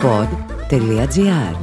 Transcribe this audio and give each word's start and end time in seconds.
pod.gr 0.00 1.56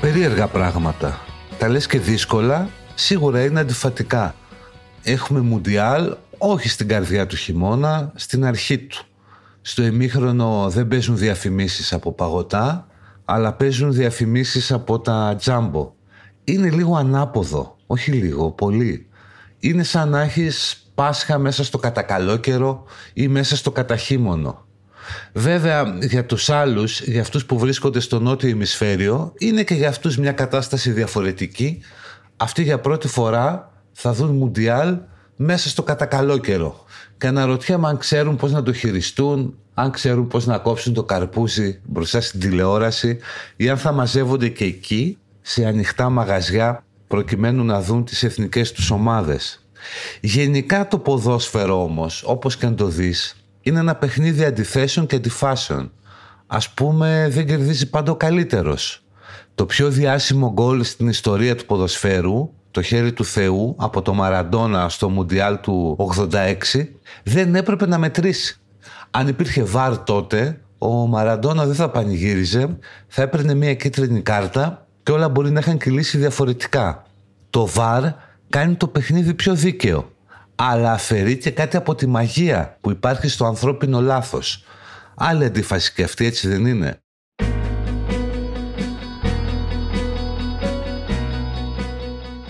Περίεργα 0.00 0.46
πράγματα. 0.46 1.20
Τα 1.58 1.68
λες 1.68 1.86
και 1.86 1.98
δύσκολα, 1.98 2.68
σίγουρα 2.94 3.44
είναι 3.44 3.60
αντιφατικά. 3.60 4.34
Έχουμε 5.02 5.40
Μουντιάλ, 5.40 6.16
όχι 6.38 6.68
στην 6.68 6.88
καρδιά 6.88 7.26
του 7.26 7.36
χειμώνα, 7.36 8.12
στην 8.14 8.44
αρχή 8.44 8.78
του. 8.78 9.04
Στο 9.62 9.82
ημίχρονο 9.82 10.66
δεν 10.70 10.88
παίζουν 10.88 11.16
διαφημίσεις 11.16 11.92
από 11.92 12.12
παγωτά, 12.12 12.86
αλλά 13.24 13.52
παίζουν 13.52 13.92
διαφημίσεις 13.92 14.72
από 14.72 15.00
τα 15.00 15.36
τζάμπο. 15.38 15.92
Είναι 16.44 16.70
λίγο 16.70 16.96
ανάποδο, 16.96 17.76
όχι 17.86 18.12
λίγο, 18.12 18.50
πολύ. 18.50 19.06
Είναι 19.64 19.82
σαν 19.82 20.08
να 20.08 20.20
έχεις 20.20 20.82
Πάσχα 20.94 21.38
μέσα 21.38 21.64
στο 21.64 21.78
κατακαλόκαιρο 21.78 22.84
ή 23.12 23.28
μέσα 23.28 23.56
στο 23.56 23.70
καταχύμωνο. 23.70 24.64
Βέβαια 25.32 25.96
για 26.00 26.26
τους 26.26 26.50
άλλους, 26.50 27.00
για 27.00 27.20
αυτούς 27.20 27.44
που 27.46 27.58
βρίσκονται 27.58 28.00
στο 28.00 28.20
νότιο 28.20 28.48
ημισφαίριο, 28.48 29.32
είναι 29.38 29.62
και 29.62 29.74
για 29.74 29.88
αυτούς 29.88 30.16
μια 30.16 30.32
κατάσταση 30.32 30.90
διαφορετική. 30.90 31.80
Αυτοί 32.36 32.62
για 32.62 32.78
πρώτη 32.78 33.08
φορά 33.08 33.72
θα 33.92 34.12
δουν 34.12 34.36
Μουντιάλ 34.36 34.98
μέσα 35.36 35.68
στο 35.68 35.82
κατακαλόκαιρο. 35.82 36.84
Και 37.18 37.26
αναρωτιέμαι 37.26 37.88
αν 37.88 37.98
ξέρουν 37.98 38.36
πώς 38.36 38.52
να 38.52 38.62
το 38.62 38.72
χειριστούν, 38.72 39.58
αν 39.74 39.90
ξέρουν 39.90 40.28
πώς 40.28 40.46
να 40.46 40.58
κόψουν 40.58 40.94
το 40.94 41.04
καρπούζι 41.04 41.80
μπροστά 41.84 42.20
στην 42.20 42.40
τηλεόραση 42.40 43.18
ή 43.56 43.68
αν 43.68 43.76
θα 43.76 43.92
μαζεύονται 43.92 44.48
και 44.48 44.64
εκεί 44.64 45.18
σε 45.40 45.66
ανοιχτά 45.66 46.08
μαγαζιά 46.10 46.84
προκειμένου 47.12 47.64
να 47.64 47.80
δουν 47.80 48.04
τις 48.04 48.22
εθνικές 48.22 48.72
τους 48.72 48.90
ομάδες. 48.90 49.66
Γενικά 50.20 50.88
το 50.88 50.98
ποδόσφαιρο 50.98 51.82
όμως, 51.82 52.22
όπως 52.26 52.56
και 52.56 52.66
αν 52.66 52.76
το 52.76 52.86
δεις, 52.86 53.36
είναι 53.62 53.78
ένα 53.78 53.94
παιχνίδι 53.94 54.44
αντιθέσεων 54.44 55.06
και 55.06 55.16
αντιφάσεων. 55.16 55.92
Ας 56.46 56.70
πούμε 56.70 57.28
δεν 57.30 57.46
κερδίζει 57.46 57.90
πάντα 57.90 58.12
ο 58.12 58.16
καλύτερος. 58.16 59.04
Το 59.54 59.66
πιο 59.66 59.90
διάσημο 59.90 60.52
γκολ 60.52 60.84
στην 60.84 61.08
ιστορία 61.08 61.56
του 61.56 61.66
ποδοσφαίρου, 61.66 62.50
το 62.70 62.82
χέρι 62.82 63.12
του 63.12 63.24
Θεού 63.24 63.74
από 63.78 64.02
το 64.02 64.14
Μαραντόνα 64.14 64.88
στο 64.88 65.08
Μουντιάλ 65.08 65.60
του 65.60 65.96
86, 65.96 66.54
δεν 67.22 67.54
έπρεπε 67.54 67.86
να 67.86 67.98
μετρήσει. 67.98 68.60
Αν 69.10 69.28
υπήρχε 69.28 69.62
βάρ 69.62 69.98
τότε, 69.98 70.60
ο 70.78 70.88
Μαραντόνα 70.88 71.66
δεν 71.66 71.74
θα 71.74 71.90
πανηγύριζε, 71.90 72.78
θα 73.06 73.22
έπαιρνε 73.22 73.54
μια 73.54 73.74
κίτρινη 73.74 74.20
κάρτα 74.20 74.86
και 75.02 75.12
όλα 75.12 75.28
μπορεί 75.28 75.50
να 75.50 75.60
είχαν 75.60 75.78
κυλήσει 75.78 76.18
διαφορετικά. 76.18 77.06
Το 77.50 77.66
βάρ 77.66 78.04
κάνει 78.48 78.74
το 78.74 78.86
παιχνίδι 78.86 79.34
πιο 79.34 79.54
δίκαιο, 79.54 80.12
αλλά 80.54 80.92
αφαιρεί 80.92 81.36
και 81.38 81.50
κάτι 81.50 81.76
από 81.76 81.94
τη 81.94 82.06
μαγεία 82.06 82.76
που 82.80 82.90
υπάρχει 82.90 83.28
στο 83.28 83.44
ανθρώπινο 83.44 84.00
λάθος. 84.00 84.64
Άλλη 85.14 85.44
αντίφαση 85.44 85.92
και 85.92 86.02
αυτή 86.02 86.26
έτσι 86.26 86.48
δεν 86.48 86.66
είναι; 86.66 86.96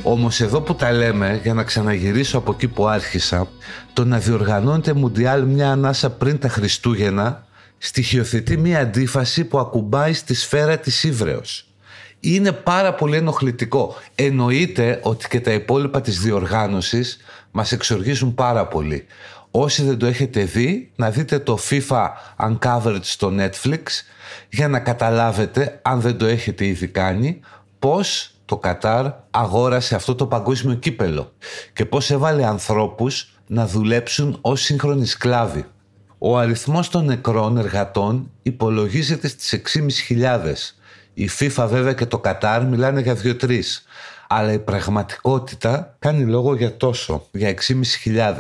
Όμως 0.05 0.41
εδώ 0.41 0.61
που 0.61 0.75
τα 0.75 0.93
λέμε, 0.93 1.41
για 1.43 1.55
να 1.55 1.63
ξαναγυρίσω 1.63 2.39
από 2.39 2.53
εκεί 2.53 2.69
που 2.69 2.87
άρχισα, 2.87 3.49
το 3.93 4.05
να 4.05 4.19
διοργανώνεται 4.19 4.93
Μουντιάλ 4.93 5.43
μια 5.47 5.71
ανάσα 5.71 6.11
πριν 6.11 6.39
τα 6.39 6.49
Χριστούγεννα, 6.49 7.47
στοιχειοθετεί 7.79 8.57
μια 8.57 8.81
αντίφαση 8.81 9.45
που 9.45 9.59
ακουμπάει 9.59 10.13
στη 10.13 10.35
σφαίρα 10.35 10.79
της 10.79 11.05
ύβρεως. 11.05 11.72
Είναι 12.25 12.53
πάρα 12.53 12.95
πολύ 12.95 13.17
ενοχλητικό. 13.17 13.95
Εννοείται 14.15 15.01
ότι 15.03 15.29
και 15.29 15.41
τα 15.41 15.53
υπόλοιπα 15.53 16.01
της 16.01 16.21
διοργάνωσης 16.21 17.19
μας 17.51 17.73
εξοργίζουν 17.73 18.35
πάρα 18.35 18.67
πολύ. 18.67 19.07
Όσοι 19.51 19.83
δεν 19.83 19.99
το 19.99 20.07
έχετε 20.07 20.45
δει, 20.45 20.91
να 20.97 21.11
δείτε 21.11 21.39
το 21.39 21.59
FIFA 21.71 22.07
Uncovered 22.39 22.99
στο 23.01 23.33
Netflix 23.39 23.83
για 24.49 24.69
να 24.69 24.81
καταλάβετε, 24.81 25.81
αν 25.83 26.01
δεν 26.01 26.19
το 26.19 26.27
έχετε 26.27 26.67
ήδη 26.67 26.87
κάνει, 26.87 27.41
πώς 27.79 28.35
το 28.45 28.57
Κατάρ 28.57 29.07
αγόρασε 29.31 29.95
αυτό 29.95 30.15
το 30.15 30.27
παγκόσμιο 30.27 30.75
κύπελο 30.75 31.33
και 31.73 31.85
πώς 31.85 32.11
έβαλε 32.11 32.47
ανθρώπους 32.47 33.41
να 33.47 33.67
δουλέψουν 33.67 34.39
ως 34.41 34.61
σύγχρονοι 34.61 35.07
σκλάβοι. 35.07 35.65
Ο 36.19 36.39
αριθμός 36.39 36.89
των 36.89 37.05
νεκρών 37.05 37.57
εργατών 37.57 38.31
υπολογίζεται 38.43 39.29
στις 39.29 39.53
6.500. 40.09 40.75
Η 41.15 41.31
FIFA 41.39 41.67
βέβαια 41.69 41.93
και 41.93 42.07
το 42.07 42.19
Κατάρ 42.19 42.65
μιλάνε 42.65 43.01
για 43.01 43.17
2-3. 43.23 43.61
Αλλά 44.29 44.53
η 44.53 44.59
πραγματικότητα 44.59 45.97
κάνει 45.99 46.25
λόγο 46.25 46.55
για 46.55 46.77
τόσο, 46.77 47.27
για 47.31 47.55
6.500. 48.05 48.35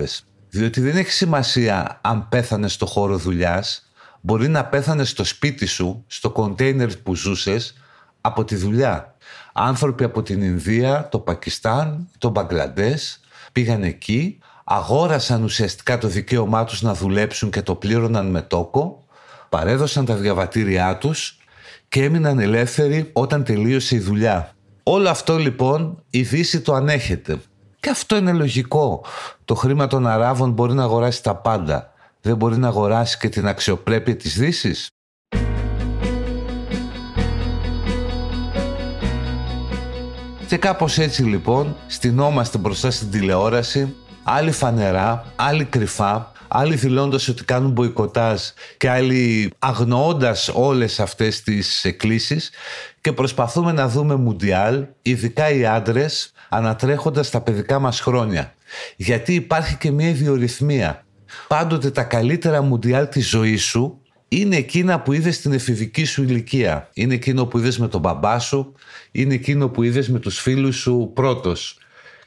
Διότι 0.48 0.80
δεν 0.80 0.96
έχει 0.96 1.10
σημασία 1.10 1.98
αν 2.02 2.28
πέθανε 2.28 2.68
στο 2.68 2.86
χώρο 2.86 3.16
δουλειάς, 3.16 3.86
μπορεί 4.20 4.48
να 4.48 4.64
πέθανε 4.64 5.04
στο 5.04 5.24
σπίτι 5.24 5.66
σου, 5.66 6.04
στο 6.06 6.30
κοντέινερ 6.30 6.96
που 6.96 7.14
ζούσες, 7.14 7.74
από 8.20 8.44
τη 8.44 8.56
δουλειά. 8.56 9.14
Άνθρωποι 9.52 10.04
από 10.04 10.22
την 10.22 10.42
Ινδία, 10.42 11.08
το 11.10 11.18
Πακιστάν, 11.18 12.08
το 12.18 12.28
Μπαγκλαντές 12.28 13.20
πήγαν 13.52 13.82
εκεί, 13.82 14.38
αγόρασαν 14.64 15.42
ουσιαστικά 15.42 15.98
το 15.98 16.08
δικαίωμά 16.08 16.64
τους 16.64 16.82
να 16.82 16.94
δουλέψουν 16.94 17.50
και 17.50 17.62
το 17.62 17.74
πλήρωναν 17.74 18.30
με 18.30 18.42
τόκο, 18.42 19.04
παρέδωσαν 19.48 20.04
τα 20.04 20.14
διαβατήριά 20.14 20.98
τους 20.98 21.36
και 21.92 22.04
έμειναν 22.04 22.38
ελεύθεροι 22.38 23.10
όταν 23.12 23.44
τελείωσε 23.44 23.94
η 23.94 23.98
δουλειά. 23.98 24.50
Όλο 24.82 25.08
αυτό 25.08 25.36
λοιπόν 25.36 26.02
η 26.10 26.22
Δύση 26.22 26.60
το 26.60 26.74
ανέχεται. 26.74 27.40
Και 27.80 27.90
αυτό 27.90 28.16
είναι 28.16 28.32
λογικό. 28.32 29.04
Το 29.44 29.54
χρήμα 29.54 29.86
των 29.86 30.06
Αράβων 30.06 30.50
μπορεί 30.50 30.72
να 30.72 30.82
αγοράσει 30.82 31.22
τα 31.22 31.34
πάντα. 31.34 31.92
Δεν 32.20 32.36
μπορεί 32.36 32.56
να 32.56 32.68
αγοράσει 32.68 33.18
και 33.18 33.28
την 33.28 33.46
αξιοπρέπεια 33.46 34.16
της 34.16 34.38
Δύσης. 34.38 34.88
Και 40.46 40.56
κάπως 40.56 40.98
έτσι 40.98 41.22
λοιπόν 41.22 41.76
στυνόμαστε 41.86 42.58
μπροστά 42.58 42.90
στην 42.90 43.10
τηλεόραση, 43.10 43.94
άλλοι 44.22 44.50
φανερά, 44.50 45.24
άλλοι 45.36 45.64
κρυφά, 45.64 46.32
άλλοι 46.54 46.74
δηλώνοντας 46.74 47.28
ότι 47.28 47.44
κάνουν 47.44 47.70
μποϊκοτάζ 47.70 48.40
και 48.76 48.90
άλλοι 48.90 49.52
αγνοώντας 49.58 50.50
όλες 50.54 51.00
αυτές 51.00 51.42
τις 51.42 51.84
εκκλήσεις 51.84 52.50
και 53.00 53.12
προσπαθούμε 53.12 53.72
να 53.72 53.88
δούμε 53.88 54.14
Μουντιάλ, 54.14 54.86
ειδικά 55.02 55.50
οι 55.50 55.66
άντρες, 55.66 56.32
ανατρέχοντας 56.48 57.30
τα 57.30 57.40
παιδικά 57.40 57.78
μας 57.78 58.00
χρόνια. 58.00 58.54
Γιατί 58.96 59.34
υπάρχει 59.34 59.76
και 59.76 59.90
μια 59.90 60.08
ιδιορυθμία. 60.08 61.04
Πάντοτε 61.48 61.90
τα 61.90 62.02
καλύτερα 62.02 62.62
Μουντιάλ 62.62 63.08
της 63.08 63.28
ζωής 63.28 63.62
σου 63.62 64.00
είναι 64.28 64.56
εκείνα 64.56 65.00
που 65.00 65.12
είδες 65.12 65.36
στην 65.36 65.52
εφηβική 65.52 66.04
σου 66.04 66.22
ηλικία. 66.22 66.88
Είναι 66.92 67.14
εκείνο 67.14 67.46
που 67.46 67.58
είδες 67.58 67.78
με 67.78 67.88
τον 67.88 68.00
μπαμπά 68.00 68.38
σου, 68.38 68.74
είναι 69.10 69.34
εκείνο 69.34 69.68
που 69.68 69.82
είδες 69.82 70.08
με 70.08 70.18
τους 70.18 70.40
φίλους 70.40 70.76
σου 70.76 71.10
πρώτος. 71.14 71.78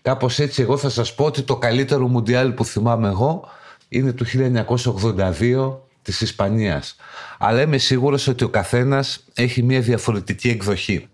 Κάπως 0.01 0.39
έτσι 0.39 0.61
εγώ 0.61 0.77
θα 0.77 0.89
σας 0.89 1.15
πω 1.15 1.25
ότι 1.25 1.41
το 1.41 1.57
καλύτερο 1.57 2.07
Μουντιάλ 2.07 2.51
που 2.51 2.65
θυμάμαι 2.65 3.07
εγώ 3.07 3.49
είναι 3.89 4.13
του 4.13 4.25
1982 4.25 5.77
της 6.01 6.21
Ισπανίας. 6.21 6.95
Αλλά 7.37 7.61
είμαι 7.61 7.77
σίγουρος 7.77 8.27
ότι 8.27 8.43
ο 8.43 8.49
καθένας 8.49 9.23
έχει 9.33 9.63
μια 9.63 9.81
διαφορετική 9.81 10.49
εκδοχή. 10.49 11.07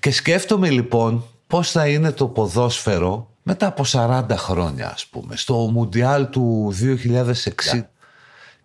Και 0.00 0.10
σκέφτομαι 0.10 0.70
λοιπόν 0.70 1.24
πώς 1.46 1.70
θα 1.70 1.88
είναι 1.88 2.12
το 2.12 2.26
ποδόσφαιρο 2.26 3.30
μετά 3.42 3.66
από 3.66 3.84
40 3.86 4.24
χρόνια 4.36 4.90
ας 4.92 5.06
πούμε, 5.06 5.36
στο 5.36 5.54
Μουντιάλ 5.54 6.28
του 6.28 6.74
2060 6.74 7.86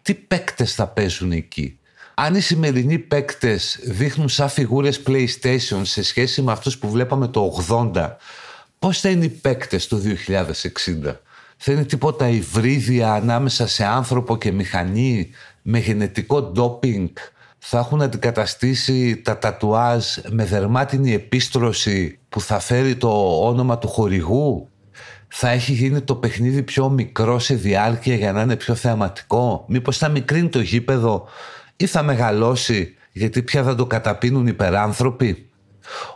τι 0.01 0.13
παίκτες 0.13 0.73
θα 0.73 0.87
παίζουν 0.87 1.31
εκεί; 1.31 1.79
Αν 2.13 2.35
οι 2.35 2.39
σημερινοί 2.39 2.99
παίκτες 2.99 3.79
δείχνουν 3.83 4.29
σαν 4.29 4.49
φιγούρες 4.49 5.01
PlayStation 5.07 5.81
σε 5.81 6.03
σχέση 6.03 6.41
με 6.41 6.51
αυτούς 6.51 6.77
που 6.77 6.89
βλέπαμε 6.89 7.27
το 7.27 7.63
80, 7.93 8.15
πώς 8.79 8.99
θα 8.99 9.09
είναι 9.09 9.25
οι 9.25 9.29
παίκτες 9.29 9.87
το 9.87 9.97
2060. 9.97 11.21
Θα 11.57 11.71
είναι 11.71 11.83
τίποτα 11.83 12.27
υβρίδια 12.27 13.13
ανάμεσα 13.13 13.67
σε 13.67 13.85
άνθρωπο 13.85 14.37
και 14.37 14.51
μηχανή 14.51 15.29
με 15.61 15.79
γενετικό 15.79 16.41
ντόπινγκ. 16.41 17.09
Θα 17.57 17.79
έχουν 17.79 18.01
αντικαταστήσει 18.01 19.21
τα 19.21 19.37
τατουάζ 19.37 20.05
με 20.29 20.45
δερμάτινη 20.45 21.13
επίστρωση 21.13 22.19
που 22.29 22.41
θα 22.41 22.59
φέρει 22.59 22.95
το 22.95 23.41
όνομα 23.47 23.77
του 23.77 23.87
χορηγού 23.87 24.69
θα 25.27 25.49
έχει 25.49 25.71
γίνει 25.71 26.01
το 26.01 26.15
παιχνίδι 26.15 26.63
πιο 26.63 26.89
μικρό 26.89 27.39
σε 27.39 27.55
διάρκεια 27.55 28.15
για 28.15 28.31
να 28.31 28.41
είναι 28.41 28.55
πιο 28.55 28.75
θεαματικό. 28.75 29.65
Μήπως 29.67 29.97
θα 29.97 30.09
μικρύνει 30.09 30.49
το 30.49 30.59
γήπεδο 30.59 31.27
ή 31.75 31.85
θα 31.85 32.03
μεγαλώσει 32.03 32.95
γιατί 33.11 33.41
πια 33.41 33.63
θα 33.63 33.75
το 33.75 33.85
καταπίνουν 33.85 34.47
υπεράνθρωποι; 34.47 35.46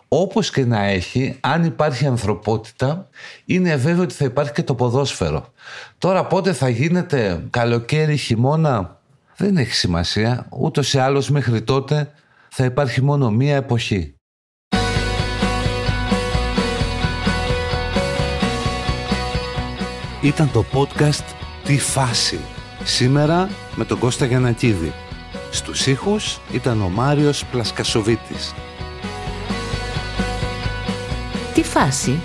Όπως 0.08 0.52
και 0.52 0.66
να 0.66 0.84
έχει, 0.84 1.38
αν 1.40 1.64
υπάρχει 1.64 2.06
ανθρωπότητα, 2.06 3.10
είναι 3.46 3.76
βέβαιο 3.76 4.04
ότι 4.04 4.14
θα 4.14 4.26
υπάρχει 4.26 4.52
και 4.52 4.64
το 4.64 4.76
ποδόσφαιρο. 4.76 5.54
Τώρα 5.98 6.26
πότε 6.26 6.54
θα 6.54 6.70
γίνεται 6.70 7.44
καλοκαίρι, 7.50 8.18
χειμώνα, 8.18 9.00
δεν 9.36 9.58
έχει 9.58 9.74
σημασία. 9.74 10.46
Ούτως 10.50 10.94
ή 10.94 11.00
άλλως 11.00 11.30
μέχρι 11.30 11.62
τότε 11.62 12.12
θα 12.50 12.66
υπάρχει 12.66 13.02
μόνο 13.02 13.32
μία 13.32 13.56
εποχή. 13.56 14.16
ήταν 20.22 20.52
το 20.52 20.66
podcast 20.74 21.24
«Τι 21.64 21.78
φάση» 21.78 22.40
σήμερα 22.84 23.50
με 23.76 23.86
τον 23.86 24.00
Κώστα 24.00 24.26
Γιανακίδη. 24.26 24.94
Στους 25.52 25.88
ήχους 25.88 26.40
ήταν 26.52 26.82
ο 26.82 26.90
Μάριος 26.90 27.46
Πλασκασοβίτης. 27.46 28.54
Τι 31.54 31.64
φάση; 31.64 32.20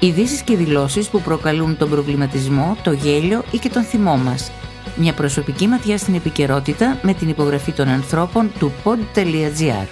Ειδήσεις 0.00 0.42
και 0.42 0.56
δηλώσεις 0.56 1.08
που 1.08 1.20
προκαλούν 1.20 1.76
τον 1.76 1.90
προβληματισμό, 1.90 2.76
το 2.82 2.92
γέλιο 2.92 3.44
ή 3.50 3.58
και 3.58 3.68
τον 3.68 3.82
θυμό 3.82 4.16
μας. 4.16 4.50
Μια 4.96 5.14
προσωπική 5.14 5.66
ματιά 5.66 5.98
στην 5.98 6.14
επικαιρότητα 6.14 6.98
με 7.02 7.14
την 7.14 7.28
υπογραφή 7.28 7.72
των 7.72 7.88
ανθρώπων 7.88 8.52
του 8.58 8.72
pod.gr. 8.84 9.86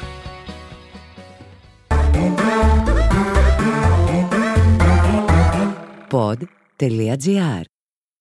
Pod.gr. 6.10 7.62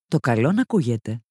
Το 0.08 0.20
καλό 0.20 0.52
να 0.52 0.62
ακούγεται. 0.62 1.22